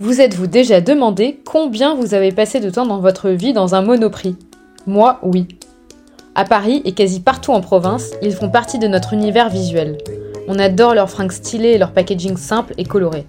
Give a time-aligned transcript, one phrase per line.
[0.00, 3.82] Vous êtes-vous déjà demandé combien vous avez passé de temps dans votre vie dans un
[3.82, 4.36] monoprix?
[4.86, 5.48] Moi, oui.
[6.36, 9.98] À Paris et quasi partout en province, ils font partie de notre univers visuel.
[10.46, 13.26] On adore leurs fringues stylées et leur packaging simple et coloré.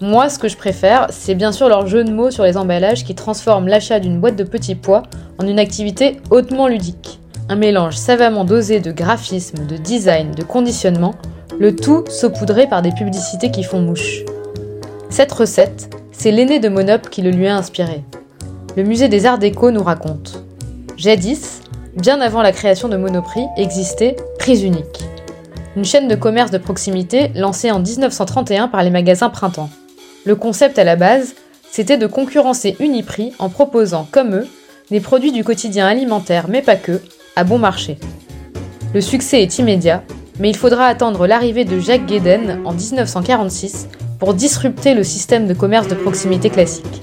[0.00, 3.04] Moi, ce que je préfère, c'est bien sûr leur jeu de mots sur les emballages
[3.04, 5.02] qui transforment l'achat d'une boîte de petits pois
[5.36, 7.20] en une activité hautement ludique.
[7.50, 11.14] Un mélange savamment dosé de graphisme, de design, de conditionnement,
[11.58, 14.22] le tout saupoudré par des publicités qui font mouche.
[15.10, 15.90] Cette recette,
[16.26, 18.02] c'est l'aîné de Monop qui le lui a inspiré.
[18.76, 20.42] Le musée des Arts Déco nous raconte.
[20.96, 21.60] Jadis,
[21.94, 25.04] bien avant la création de Monoprix, existait Prise Unique,
[25.76, 29.70] une chaîne de commerce de proximité lancée en 1931 par les magasins Printemps.
[30.24, 31.36] Le concept à la base,
[31.70, 34.48] c'était de concurrencer Uniprix en proposant, comme eux,
[34.90, 37.00] des produits du quotidien alimentaire, mais pas que,
[37.36, 37.98] à bon marché.
[38.94, 40.02] Le succès est immédiat,
[40.40, 43.86] mais il faudra attendre l'arrivée de Jacques Guéden en 1946
[44.18, 47.02] pour disrupter le système de commerce de proximité classique.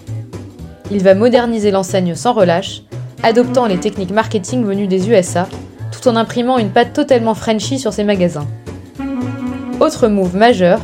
[0.92, 2.84] Il va moderniser l'enseigne sans relâche,
[3.22, 5.48] adoptant les techniques marketing venues des USA,
[5.92, 8.48] tout en imprimant une patte totalement Frenchy sur ses magasins.
[9.80, 10.80] Autre move majeur,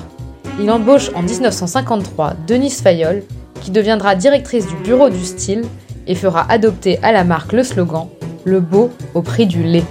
[0.59, 3.23] il embauche en 1953 Denise Fayol,
[3.61, 5.63] qui deviendra directrice du bureau du style
[6.07, 8.07] et fera adopter à la marque le slogan
[8.45, 9.85] Le beau au prix du lait.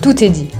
[0.00, 0.50] Tout est dit.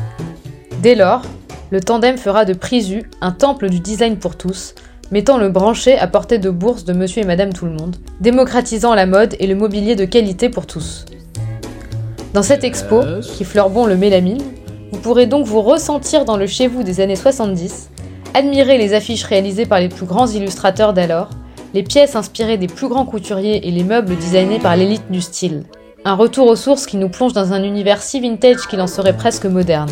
[0.82, 1.22] Dès lors,
[1.70, 4.74] le tandem fera de Prisu un temple du design pour tous,
[5.11, 8.95] mettant le branché à portée de bourse de monsieur et madame tout le monde, démocratisant
[8.95, 11.05] la mode et le mobilier de qualité pour tous.
[12.34, 14.42] Dans cette expo, qui fleure bon le mélamine,
[14.92, 17.91] vous pourrez donc vous ressentir dans le chez vous des années 70
[18.34, 21.28] Admirez les affiches réalisées par les plus grands illustrateurs d'alors,
[21.75, 25.64] les pièces inspirées des plus grands couturiers et les meubles designés par l'élite du style.
[26.06, 29.16] Un retour aux sources qui nous plonge dans un univers si vintage qu'il en serait
[29.16, 29.91] presque moderne.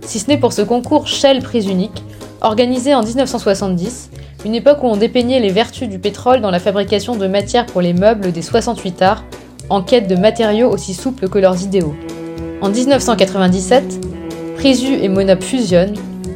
[0.00, 2.02] Si ce n'est pour ce concours Shell Prise Unique,
[2.40, 4.10] organisé en 1970,
[4.44, 7.80] une époque où on dépeignait les vertus du pétrole dans la fabrication de matières pour
[7.80, 9.24] les meubles des 68 arts,
[9.70, 11.94] en quête de matériaux aussi souples que leurs idéaux.
[12.60, 14.04] En 1997,
[14.56, 15.94] Prisu et Monop fusionnent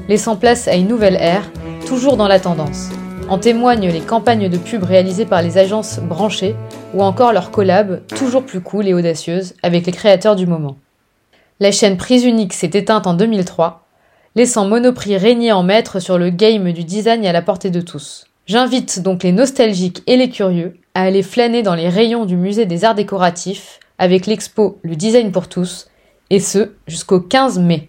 [0.09, 1.51] laissant place à une nouvelle ère,
[1.87, 2.91] toujours dans la tendance.
[3.29, 6.55] En témoignent les campagnes de pub réalisées par les agences branchées
[6.95, 10.77] ou encore leurs collabs, toujours plus cool et audacieuses, avec les créateurs du moment.
[11.59, 13.86] La chaîne Prise Unique s'est éteinte en 2003,
[14.37, 18.27] laissant Monoprix régner en maître sur le game du design à la portée de tous.
[18.47, 22.67] J'invite donc les nostalgiques et les curieux à aller flâner dans les rayons du musée
[22.67, 25.89] des arts décoratifs avec l'expo Le design pour tous,
[26.29, 27.89] et ce jusqu'au 15 mai.